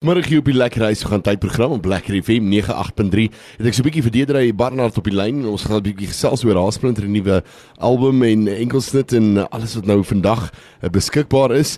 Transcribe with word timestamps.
Môre 0.00 0.22
hier 0.24 0.38
op 0.40 0.46
die 0.48 0.54
Lekker 0.56 0.80
Huis 0.88 1.02
gaan 1.04 1.20
tydprogram 1.20 1.74
op 1.76 1.84
Lekker 1.84 2.14
FM 2.24 2.46
98.3. 2.56 3.26
Het 3.60 3.66
ek 3.68 3.74
so 3.76 3.82
'n 3.82 3.84
bietjie 3.84 4.02
verdeder 4.02 4.36
hy 4.40 4.52
Barnard 4.56 4.96
op 4.96 5.04
die 5.04 5.12
lyn. 5.12 5.44
Ons 5.44 5.64
gaan 5.68 5.76
'n 5.76 5.82
bietjie 5.84 6.08
gesels 6.08 6.42
oor 6.42 6.56
haar 6.56 6.72
splinter 6.72 7.04
nuwe 7.04 7.42
album 7.76 8.22
en 8.22 8.48
enkelsnit 8.48 9.12
en 9.12 9.44
alles 9.50 9.74
wat 9.74 9.84
nou 9.84 10.00
vandag 10.02 10.52
uh, 10.80 10.88
beskikbaar 10.88 11.52
is. 11.52 11.76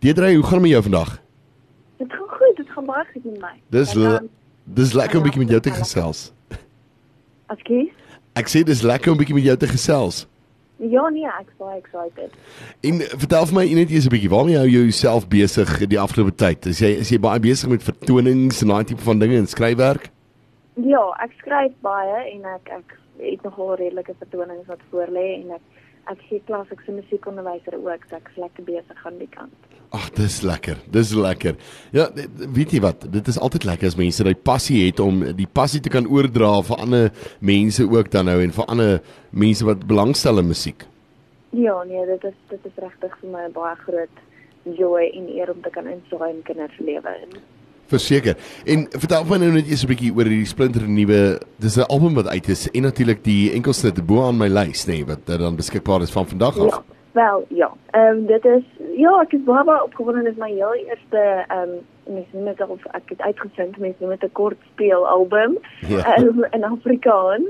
Deedrey, 0.00 0.34
hoe 0.36 0.44
gaan 0.44 0.52
dit 0.52 0.60
met 0.62 0.70
jou 0.70 0.82
vandag? 0.82 1.20
Dit 1.98 2.08
gaan 2.10 2.28
goed, 2.38 2.56
dit 2.56 2.68
gaan 2.70 2.86
baie 2.86 3.04
goed 3.12 3.24
met 3.24 3.40
my. 3.40 3.52
Dis 3.68 3.92
le- 3.92 4.24
dis 4.64 4.92
lekker 4.94 5.18
om 5.18 5.22
'n 5.22 5.28
bietjie 5.28 5.40
met 5.44 5.50
jou 5.50 5.60
te 5.60 5.70
gesels. 5.70 6.32
Askies? 7.48 7.92
Ek 8.34 8.48
sê 8.48 8.64
dis 8.64 8.80
lekker 8.80 9.12
om 9.12 9.16
'n 9.16 9.20
bietjie 9.20 9.34
met 9.34 9.44
jou 9.44 9.56
te 9.56 9.66
gesels. 9.68 10.26
Ja 10.78 11.08
nee, 11.10 11.26
ek's 11.26 11.56
baie 11.58 11.80
excited. 11.80 12.34
En 12.86 13.00
vertel 13.18 13.46
vir 13.50 13.54
my 13.56 13.64
net 13.74 13.90
eers 13.90 14.06
'n 14.06 14.12
bietjie, 14.14 14.30
waarmee 14.30 14.56
hou 14.56 14.68
jy 14.68 14.82
jouself 14.86 15.26
besig 15.28 15.88
die 15.90 15.98
afgelope 15.98 16.34
tyd? 16.34 16.66
Is 16.66 16.78
jy 16.78 16.92
is 17.02 17.10
jy 17.10 17.18
baie 17.18 17.40
besig 17.40 17.68
met 17.68 17.82
vertonings 17.82 18.62
en 18.62 18.68
daai 18.68 18.84
tipe 18.84 19.02
van 19.02 19.18
dinge 19.18 19.36
en 19.36 19.46
skryfwerk? 19.46 20.10
Ja, 20.74 21.02
ek 21.18 21.32
skryf 21.38 21.72
baie 21.82 22.30
en 22.30 22.44
ek 22.44 22.70
ek 22.70 22.94
het 23.18 23.42
nogal 23.42 23.74
redelike 23.74 24.14
vertonings 24.18 24.66
wat 24.66 24.78
voorlê 24.92 25.42
en 25.42 25.50
ek 25.58 25.62
ek 26.12 26.20
gee 26.28 26.42
klas 26.48 26.70
ek 26.72 26.80
se 26.84 26.92
musiekonderwyser 26.92 27.76
ook, 27.78 28.06
so 28.08 28.16
ek's 28.16 28.36
lekker 28.40 28.64
besig 28.64 29.06
aan 29.06 29.18
die 29.20 29.30
kant. 29.32 29.68
Ag, 29.96 30.10
dis 30.18 30.42
lekker. 30.44 30.76
Dis 30.92 31.14
lekker. 31.16 31.56
Ja, 31.96 32.08
weet 32.36 32.74
jy 32.76 32.80
wat? 32.84 33.06
Dit 33.12 33.28
is 33.28 33.38
altyd 33.40 33.64
lekker 33.64 33.88
as 33.88 33.96
mense 33.96 34.24
daai 34.24 34.36
passie 34.36 34.82
het 34.84 35.00
om 35.00 35.22
die 35.36 35.48
passie 35.48 35.80
te 35.80 35.92
kan 35.92 36.08
oordra 36.12 36.50
vir 36.68 36.84
ander 36.84 37.10
mense 37.40 37.86
ook 37.88 38.10
dan 38.12 38.28
nou 38.28 38.36
en 38.44 38.52
vir 38.52 38.68
ander 38.68 38.98
mense 39.30 39.64
wat 39.64 39.86
belangstel 39.88 40.42
in 40.42 40.50
musiek. 40.50 40.84
Ja, 41.56 41.78
nee, 41.88 42.04
dit 42.06 42.24
is 42.28 42.36
dit 42.52 42.66
is 42.68 42.82
regtig 42.84 43.14
vir 43.20 43.30
my 43.32 43.46
'n 43.48 43.52
baie 43.52 43.76
groot 43.84 44.16
joy 44.64 45.08
en 45.14 45.28
eer 45.32 45.50
om 45.50 45.62
te 45.62 45.70
kan 45.70 45.86
insaai 45.86 46.30
in 46.34 46.42
kinders 46.42 46.76
se 46.76 46.84
lewe. 46.84 47.14
Verseker. 47.88 48.36
En 48.66 48.86
vertel 48.90 49.24
my 49.24 49.38
nou 49.40 49.52
net 49.52 49.68
eers 49.68 49.84
'n 49.84 49.88
bietjie 49.88 50.12
oor 50.12 50.28
hierdie 50.28 50.46
splinter 50.46 50.84
nuwe 50.88 51.40
dis 51.58 51.76
'n 51.76 51.88
album 51.88 52.14
wat 52.14 52.28
uit 52.28 52.48
is 52.48 52.70
en 52.70 52.82
natuurlik 52.82 53.24
die 53.24 53.52
enkelsnit 53.52 54.06
bo 54.06 54.26
aan 54.26 54.36
my 54.38 54.48
lys, 54.48 54.84
nê, 54.86 54.92
nee, 54.92 55.04
wat 55.06 55.18
wat 55.26 55.38
dan 55.38 55.56
beskikbaar 55.56 56.02
is 56.02 56.10
van 56.10 56.26
vandag 56.26 56.58
af. 56.58 56.74
Ja. 56.74 56.82
Wel, 57.12 57.46
ja. 57.48 57.70
Ehm 57.90 58.16
um, 58.16 58.26
dit 58.26 58.44
is 58.44 58.64
ja, 58.96 59.20
ek 59.22 59.32
is 59.32 59.44
baie 59.44 59.82
opgewonde 59.84 60.22
dit 60.22 60.32
is 60.32 60.38
my 60.38 60.50
heel 60.50 60.74
eerste 60.74 61.44
ehm 61.48 61.62
um, 61.62 62.14
mens 62.14 62.26
noem 62.32 62.44
dit 62.44 62.60
of 62.68 62.84
ek 62.92 63.08
het 63.12 63.20
uitgevind 63.20 63.78
mense 63.78 63.96
noem 64.00 64.10
dit 64.10 64.24
'n 64.24 64.32
kort 64.32 64.58
speel 64.72 65.08
album 65.08 65.58
Ja. 65.88 66.18
um, 66.18 66.44
in 66.50 66.64
Afrikaans. 66.64 67.48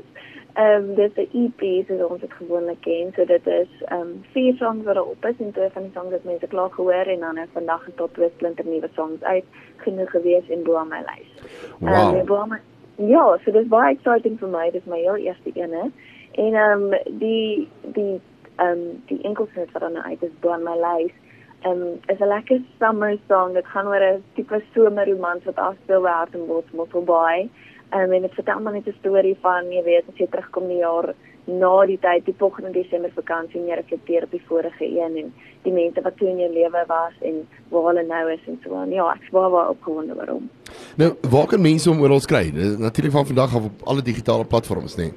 Ehm 0.59 0.89
um, 0.89 0.95
dit 0.95 1.11
is 1.15 1.29
'n 1.33 1.37
EP 1.45 1.87
soos 1.87 2.11
ons 2.11 2.21
dit 2.21 2.33
gewoonlik 2.33 2.81
ken. 2.81 3.13
So 3.15 3.25
dit 3.25 3.47
is 3.47 3.69
ehm 3.85 4.01
um, 4.01 4.25
vier 4.33 4.55
songs 4.55 4.85
wat 4.85 4.95
daarop 4.95 5.25
is 5.25 5.39
en 5.39 5.53
twee 5.53 5.69
van 5.71 5.83
die 5.83 5.91
songs 5.95 6.13
het 6.13 6.25
mense 6.25 6.47
klaar 6.47 6.71
gehoor 6.71 7.07
en 7.15 7.21
dan 7.21 7.39
is 7.39 7.53
vandag 7.53 7.85
het 7.85 7.97
tot 7.97 8.15
twee 8.15 8.31
splinter 8.35 8.65
nuwe 8.65 8.89
songs 8.95 9.23
uit 9.23 9.45
genoeg 9.77 10.11
gewees 10.11 10.49
en 10.49 10.63
bo 10.63 10.75
aan 10.77 10.89
my 10.89 11.03
lys. 11.11 11.31
Wow. 11.79 12.19
Um, 12.19 12.27
bo 12.27 12.47
my, 12.47 12.59
ja, 12.95 13.39
so 13.45 13.51
dis 13.51 13.69
baie 13.69 13.95
exciting 13.95 14.39
vir 14.39 14.49
my. 14.49 14.71
Dis 14.71 14.85
my 14.85 14.99
heel 14.99 15.17
eerste 15.17 15.51
ene. 15.55 15.91
En 16.33 16.55
ehm 16.55 16.83
um, 16.83 16.99
die 17.19 17.69
die 17.83 18.21
ehm 18.57 18.71
um, 18.71 19.03
die 19.07 19.23
enkelsnit 19.23 19.73
wat 19.73 19.83
dan 19.83 19.93
nou 19.93 20.05
uit 20.05 20.23
is 20.23 20.39
bo 20.41 20.51
aan 20.51 20.63
my 20.63 20.75
lys. 20.75 21.15
Ehm 21.63 21.83
um, 21.83 22.01
is 22.07 22.19
'n 22.19 22.29
lekker 22.35 22.61
summer 22.79 23.17
song. 23.29 23.55
Dit 23.55 23.67
gaan 23.67 23.87
oor 23.87 24.03
'n 24.03 24.25
tipe 24.35 24.63
somerromans 24.75 25.45
wat 25.45 25.57
afspeel 25.57 26.03
by 26.03 26.09
Hartenbos 26.09 26.71
Mosselbaai. 26.73 27.51
Um, 27.95 28.13
en 28.13 28.23
dit 28.23 28.35
vertel 28.35 28.61
maar 28.61 28.73
net 28.73 28.87
'n 28.87 28.97
storie 28.99 29.37
van, 29.41 29.71
jy 29.73 29.83
weet, 29.83 30.05
as 30.09 30.19
jy 30.19 30.27
terugkom 30.27 30.69
die 30.69 30.83
jaar 30.85 31.15
na 31.45 31.87
die 31.87 31.99
tyd, 31.99 32.25
die 32.25 32.35
volgende 32.39 32.71
Desember 32.71 33.11
vakansie, 33.15 33.61
jy 33.67 33.75
reflekteer 33.75 34.23
op 34.23 34.31
die 34.31 34.43
vorige 34.47 34.85
een 34.85 35.17
en 35.17 35.33
die 35.63 35.73
mense 35.73 36.03
wat 36.03 36.17
toe 36.17 36.29
in 36.29 36.39
jou 36.39 36.51
lewe 36.53 36.85
was 36.87 37.15
en 37.21 37.49
waar 37.69 37.87
hulle 37.89 38.05
nou 38.07 38.33
is 38.33 38.45
en 38.47 38.61
so 38.65 38.75
aan. 38.75 38.91
Ja, 38.91 39.15
ek's 39.15 39.31
baie 39.31 39.51
baie 39.51 39.69
opgewonde 39.69 40.17
oor 40.17 40.29
hom. 40.29 40.51
Nou, 40.97 41.15
waar 41.31 41.47
kan 41.47 41.61
mense 41.61 41.89
hom 41.89 42.01
oral 42.01 42.21
kry? 42.21 42.51
Dis 42.53 42.77
Natuurlik 42.77 43.13
van 43.13 43.27
vandag 43.27 43.57
af 43.57 43.65
op 43.65 43.83
alle 43.85 44.03
digitale 44.03 44.45
platforms, 44.45 44.97
nê. 44.97 45.09
Nee. 45.09 45.13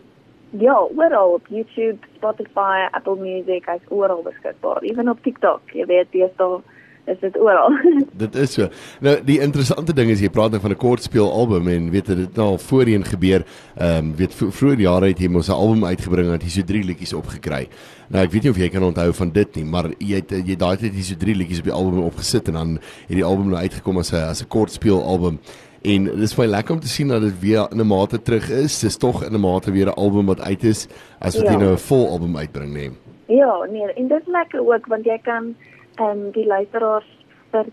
Ja, 0.59 0.87
oral 0.95 1.33
op 1.33 1.47
YouTube, 1.47 1.97
Spotify, 2.15 2.87
Apple 2.91 3.15
Music, 3.15 3.65
hy's 3.65 3.83
oral 3.87 4.23
beskikbaar, 4.23 4.81
ewen 4.83 5.09
op 5.09 5.21
TikTok. 5.23 5.61
Jy 5.71 5.85
weet, 5.85 6.11
deesdae 6.11 6.59
is 7.05 7.17
dit 7.19 7.37
oral. 7.39 7.71
Dit 8.23 8.35
is 8.35 8.53
so. 8.53 8.67
Nou 8.99 9.15
die 9.25 9.39
interessante 9.39 9.93
ding 9.93 10.09
is 10.09 10.19
jy 10.21 10.29
praat 10.29 10.51
nou 10.51 10.61
van 10.61 10.71
'n 10.71 10.75
kortspeel 10.77 11.31
album 11.31 11.67
en 11.67 11.89
weet 11.91 12.07
jy 12.07 12.15
dit 12.15 12.35
nou 12.35 12.47
al 12.47 12.57
voorheen 12.57 13.03
gebeur. 13.05 13.43
Ehm 13.77 13.97
um, 13.97 14.15
weet 14.15 14.33
vro- 14.33 14.51
vroeër 14.51 14.79
jare 14.79 15.07
het 15.07 15.19
jy 15.19 15.27
mos 15.29 15.47
'n 15.49 15.51
album 15.51 15.85
uitgebring 15.85 16.27
en 16.27 16.33
het 16.33 16.43
jy 16.43 16.49
so 16.49 16.61
drie 16.63 16.83
liedjies 16.83 17.13
opgekry. 17.13 17.67
Nou 18.09 18.23
ek 18.23 18.31
weet 18.31 18.43
nie 18.43 18.51
of 18.51 18.57
jy 18.57 18.69
kan 18.69 18.83
onthou 18.83 19.13
van 19.13 19.31
dit 19.31 19.55
nie, 19.55 19.65
maar 19.65 19.85
jy 19.99 20.15
het 20.15 20.29
jy 20.31 20.49
het 20.51 20.59
daai 20.59 20.77
tyd 20.77 20.93
jy 20.93 21.01
so 21.01 21.15
drie 21.15 21.35
liedjies 21.35 21.59
op 21.59 21.65
die 21.65 21.73
album 21.73 21.99
opgesit 22.03 22.47
en 22.47 22.53
dan 22.53 22.69
het 23.07 23.15
die 23.17 23.23
album 23.25 23.49
nou 23.49 23.57
uitgekom 23.61 23.97
as 23.97 24.11
'n 24.11 24.15
as 24.29 24.41
'n 24.41 24.47
kortspeel 24.47 25.01
album. 25.03 25.39
En 25.83 26.03
dis 26.15 26.35
baie 26.35 26.47
lekker 26.49 26.73
om 26.75 26.79
te 26.79 26.87
sien 26.87 27.07
dat 27.07 27.21
dit 27.21 27.39
weer 27.39 27.67
in 27.71 27.79
'n 27.81 27.87
mate 27.87 28.21
terug 28.21 28.49
is. 28.51 28.79
Dis 28.79 28.97
tog 28.97 29.23
in 29.25 29.33
'n 29.33 29.39
mate 29.39 29.71
weer 29.71 29.87
'n 29.87 29.93
album 29.97 30.25
wat 30.25 30.41
uit 30.41 30.63
is 30.63 30.87
as 31.19 31.35
wat 31.37 31.45
jy 31.47 31.51
Ja. 31.53 31.57
nou 31.57 31.71
'n 31.73 31.77
vol 31.77 32.09
album 32.09 32.37
uitbring, 32.37 32.73
nee. 32.73 32.91
ja, 33.27 33.65
nee, 33.71 33.93
en 33.95 34.07
dit 34.07 34.19
is 34.21 34.27
lekker 34.27 34.59
ook 34.59 34.85
want 34.87 35.05
jy 35.05 35.17
kan 35.23 35.55
ehm 36.01 36.09
um, 36.09 36.31
die 36.33 36.45
luisteraars 36.45 37.09
vir 37.51 37.67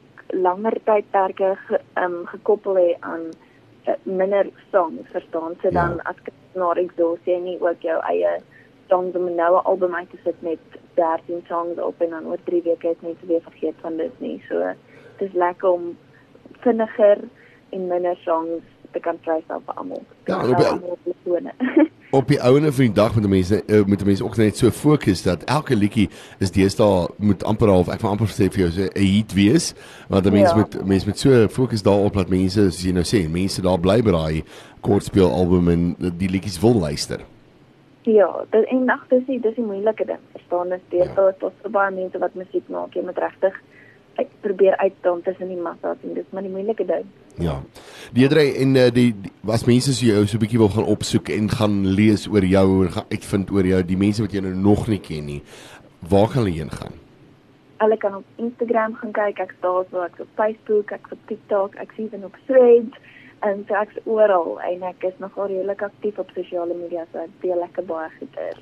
langer 0.44 0.77
tydperke 0.84 1.55
ge, 1.66 1.78
um, 1.97 2.27
gekoppel 2.28 2.77
hê 2.77 2.89
aan 3.00 3.28
uh, 3.89 3.94
minder 4.05 4.50
songs, 4.72 5.09
verstaan? 5.12 5.56
So 5.62 5.71
dan 5.71 5.97
Ja. 5.97 6.11
as 6.11 6.16
kunstenaar 6.27 6.77
exhaust 6.83 7.25
jy 7.25 7.39
nie 7.41 7.59
ook 7.61 7.81
jou 7.81 7.99
eie 8.11 8.34
songs 8.89 9.16
om 9.16 9.28
'n 9.28 9.34
noue 9.37 9.62
album 9.65 9.94
uit 9.94 10.11
te 10.11 10.19
sit 10.25 10.43
met 10.43 10.59
13 10.94 11.44
songs 11.49 11.78
op 11.78 12.00
en 12.00 12.11
dan 12.11 12.27
oor 12.27 12.43
3 12.44 12.62
weke 12.62 12.91
is 12.91 13.00
mense 13.00 13.27
weer 13.27 13.43
vergeet 13.43 13.75
van 13.81 13.97
dit 13.97 14.21
nie. 14.21 14.43
So 14.49 14.59
dit 15.19 15.28
is 15.28 15.34
lekker 15.34 15.71
om 15.71 15.97
vinniger 16.60 17.19
en 17.71 17.87
minder 17.87 18.16
songs 18.16 18.65
te 18.93 19.00
kan 19.00 19.16
vrystel 19.22 19.62
vir 19.66 19.75
almal. 19.75 20.03
Ja, 20.25 20.38
op 20.49 20.56
die- 20.56 21.12
persone. 21.12 21.53
op 22.19 22.28
die 22.28 22.38
ouene 22.43 22.72
van 22.72 22.84
die 22.84 22.93
dag 22.97 23.15
moet 23.15 23.28
mense 23.28 23.62
uh, 23.66 23.84
moet 23.84 24.04
mense 24.04 24.25
ook 24.25 24.37
net 24.37 24.56
so 24.56 24.71
fokus 24.71 25.22
dat 25.22 25.43
elke 25.44 25.76
liedjie 25.76 26.09
is 26.41 26.50
deesdae 26.50 27.09
moet 27.16 27.44
amper 27.44 27.69
half 27.69 27.88
ek 27.93 28.00
wil 28.00 28.10
amper 28.15 28.27
sê 28.32 28.48
vir 28.48 28.62
jou 28.65 28.71
so 28.71 28.82
'n 28.88 29.04
hit 29.04 29.34
wees 29.37 29.75
want 30.09 30.25
die 30.25 30.32
mense 30.32 30.54
Ja. 30.54 30.56
moet 30.56 30.78
mense 30.87 31.06
moet 31.06 31.19
so 31.19 31.48
fokus 31.48 31.82
daarop 31.82 32.15
dat 32.15 32.28
mense 32.32 32.60
soos 32.71 32.81
jy 32.84 32.93
nou 32.93 33.04
sê 33.04 33.28
mense 33.28 33.60
daar 33.62 33.78
bly 33.78 34.00
by 34.03 34.10
daai 34.16 34.44
kortspeel 34.81 35.28
album 35.31 35.69
en 35.69 35.97
die 36.16 36.28
liedjies 36.31 36.60
wil 36.60 36.75
luister. 36.81 37.21
Ja, 38.09 38.31
dit 38.50 38.65
en 38.72 38.84
nag 38.84 39.04
dis 39.10 39.27
die 39.27 39.41
dis 39.41 39.54
die 39.54 39.65
moeilike 39.65 40.04
ding. 40.06 40.22
Verstaan 40.32 40.72
is 40.72 40.81
Ja. 40.91 41.04
ja. 41.04 41.32
tot 41.38 41.53
so 41.62 41.69
baie 41.69 41.91
mense 41.93 42.19
wat 42.19 42.34
musiek 42.34 42.65
maak, 42.69 42.94
jy 42.94 43.03
moet 43.04 43.19
regtig 43.19 43.53
uit 44.16 44.28
probeer 44.41 44.77
uitstaan 44.77 45.21
tussen 45.22 45.48
die 45.48 45.60
massa 45.60 45.94
en 46.03 46.15
dis 46.15 46.25
maar 46.32 46.43
die 46.43 46.50
moeilike 46.50 46.84
ding. 46.87 47.04
Ja. 47.38 47.60
Deedrey 48.13 48.55
en 48.63 48.75
uh, 48.75 48.87
die, 48.95 49.11
die 49.13 49.33
was 49.45 49.67
mense 49.69 49.93
so 49.95 50.07
jou 50.07 50.25
so 50.27 50.37
'n 50.37 50.41
bietjie 50.41 50.59
wil 50.59 50.73
gaan 50.73 50.89
opsoek 50.89 51.29
en 51.29 51.51
gaan 51.51 51.87
lees 51.87 52.29
oor 52.29 52.45
jou 52.45 52.85
en 52.85 52.93
gaan 52.93 53.11
uitvind 53.11 53.51
oor 53.51 53.67
jou 53.67 53.83
die 53.85 53.97
mense 53.97 54.23
wat 54.23 54.33
jy 54.33 54.41
nou 54.41 54.55
nog 54.55 54.89
nie 54.89 55.01
ken 55.01 55.27
nie. 55.27 55.43
Waar 56.09 56.29
gaan 56.29 56.45
hulle 56.45 56.57
heen 56.57 56.71
gaan? 56.71 56.95
Hulle 57.79 57.97
kan 57.97 58.15
op 58.15 58.25
Instagram 58.37 58.95
gaan 58.95 59.13
kyk, 59.13 59.39
ek 59.39 59.55
staan 59.59 59.85
so 59.91 60.03
ek 60.03 60.17
op 60.19 60.29
Facebook, 60.35 60.91
ek 60.91 61.13
op 61.13 61.19
TikTok, 61.27 61.75
ek 61.75 61.93
sien 61.97 62.09
dan 62.11 62.25
op 62.25 62.37
Threads 62.47 62.97
en 63.41 63.65
so 63.69 63.75
ek's 63.78 63.99
oral 64.04 64.59
en 64.66 64.82
ek 64.88 65.04
is 65.09 65.16
nogal 65.22 65.49
redelik 65.50 65.82
aktief 65.87 66.19
op 66.19 66.31
sosiale 66.34 66.75
media, 66.75 67.04
so 67.12 67.22
ek 67.22 67.34
deel 67.43 67.60
lekker 67.62 67.87
baie 67.88 68.09
goeie. 68.19 68.53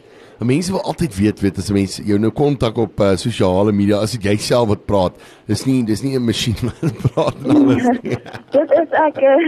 Mense 0.44 0.72
wil 0.74 0.84
altyd 0.84 1.16
weet 1.16 1.40
weet 1.40 1.58
as 1.62 1.70
mense 1.72 2.04
jou 2.04 2.18
nou 2.20 2.32
kontak 2.36 2.76
op 2.82 3.00
uh, 3.00 3.14
sosiale 3.20 3.72
media 3.72 4.02
as 4.04 4.12
dit 4.16 4.28
jy 4.28 4.36
self 4.36 4.68
wat 4.72 4.84
praat. 4.88 5.16
Dis 5.48 5.64
nie 5.68 5.82
dis 5.88 6.02
nie 6.04 6.16
'n 6.16 6.24
masjien 6.26 6.58
wat 6.68 7.00
praat 7.08 7.40
en 7.44 7.56
alles 7.56 7.88
nie. 8.02 8.18
dit 8.56 8.76
is 8.82 8.98
ek 9.06 9.22
eh, 9.22 9.46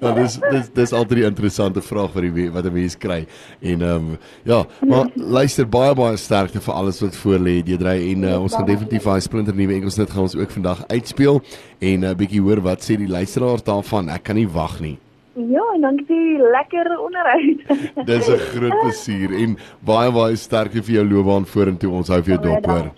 Ja, 0.00 0.12
dis 0.20 0.38
dis 0.50 0.68
dis 0.74 0.92
altyd 0.92 1.22
die 1.22 1.28
interessante 1.28 1.82
vraag 1.82 2.12
wat 2.12 2.26
die 2.26 2.50
wat 2.50 2.66
'n 2.66 2.72
mens 2.72 2.96
kry. 2.98 3.26
En 3.60 3.82
ehm 3.82 4.10
um, 4.12 4.18
ja, 4.44 4.64
maar 4.86 5.10
luister 5.14 5.68
baie 5.68 5.94
baie 5.94 6.16
sterkte 6.16 6.60
vir 6.60 6.74
alles 6.74 7.00
wat 7.00 7.16
voor 7.16 7.38
lê, 7.38 7.62
Deedrey 7.62 8.12
en 8.12 8.24
uh, 8.24 8.42
ons 8.42 8.54
gaan 8.54 8.66
definitief 8.66 9.04
daai 9.04 9.20
splinter 9.20 9.54
nuwe 9.54 9.74
Engelsnit 9.74 10.10
gaan 10.10 10.22
ons 10.22 10.36
ook 10.36 10.50
vandag 10.50 10.84
uitspeel 10.88 11.40
en 11.78 12.00
'n 12.00 12.04
uh, 12.04 12.14
bietjie 12.14 12.40
hoor 12.40 12.60
wat 12.60 12.82
sê 12.82 12.96
die 12.96 13.08
luisteraars 13.08 13.62
daarvan. 13.62 14.08
Ek 14.16 14.24
kan 14.24 14.38
nie 14.40 14.46
wag 14.48 14.78
nie. 14.80 14.96
Ja, 15.36 15.60
en 15.74 15.82
dankie 15.84 16.38
lekker 16.40 16.88
onderhoud. 16.96 17.66
Dis 18.08 18.28
'n 18.32 18.40
groot 18.54 18.78
plesier 18.80 19.34
en 19.42 19.58
baie 19.84 20.10
baie 20.12 20.36
sterkte 20.40 20.80
vir 20.86 20.94
jou 21.02 21.04
loopbaan 21.10 21.44
vorentoe. 21.44 21.92
Ons 21.92 22.08
hou 22.08 22.22
vir 22.22 22.36
jou 22.36 22.42
dop 22.48 22.70
hoor. 22.72 22.90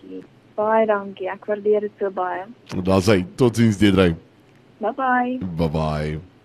Baie 0.58 0.86
dankie. 0.86 1.28
Ek 1.34 1.50
waardeer 1.50 1.86
dit 1.88 1.92
so 1.98 2.10
baie. 2.14 2.46
Daar's 2.86 3.10
hy. 3.10 3.24
Totsiens 3.36 3.78
Deedrey. 3.82 4.14
Bye 4.78 4.94
bye. 4.94 5.38
Bye 5.58 5.72
bye. 5.74 6.37